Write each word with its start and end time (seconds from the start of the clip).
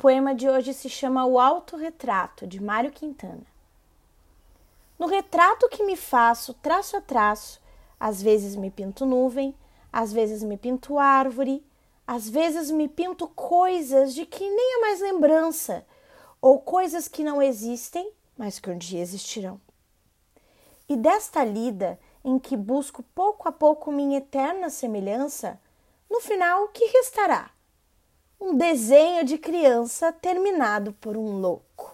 poema 0.00 0.34
de 0.34 0.48
hoje 0.48 0.72
se 0.72 0.88
chama 0.88 1.26
O 1.26 1.38
Autorretrato, 1.38 2.46
de 2.46 2.58
Mário 2.58 2.90
Quintana. 2.90 3.44
No 4.98 5.06
retrato 5.06 5.68
que 5.68 5.84
me 5.84 5.94
faço, 5.94 6.54
traço 6.54 6.96
a 6.96 7.02
traço, 7.02 7.60
às 7.98 8.22
vezes 8.22 8.56
me 8.56 8.70
pinto 8.70 9.04
nuvem, 9.04 9.54
às 9.92 10.10
vezes 10.10 10.42
me 10.42 10.56
pinto 10.56 10.98
árvore, 10.98 11.62
às 12.06 12.30
vezes 12.30 12.70
me 12.70 12.88
pinto 12.88 13.28
coisas 13.28 14.14
de 14.14 14.24
que 14.24 14.42
nem 14.42 14.76
há 14.76 14.80
mais 14.80 15.00
lembrança, 15.02 15.84
ou 16.40 16.58
coisas 16.58 17.06
que 17.06 17.22
não 17.22 17.42
existem, 17.42 18.10
mas 18.38 18.58
que 18.58 18.70
um 18.70 18.78
dia 18.78 19.02
existirão. 19.02 19.60
E 20.88 20.96
desta 20.96 21.44
lida, 21.44 22.00
em 22.24 22.38
que 22.38 22.56
busco 22.56 23.02
pouco 23.14 23.46
a 23.46 23.52
pouco 23.52 23.92
minha 23.92 24.16
eterna 24.16 24.70
semelhança, 24.70 25.60
no 26.10 26.20
final, 26.20 26.68
que 26.68 26.86
restará? 26.86 27.50
Um 28.40 28.56
desenho 28.56 29.22
de 29.24 29.36
criança 29.36 30.10
terminado 30.10 30.92
por 30.94 31.16
um 31.16 31.38
louco. 31.40 31.89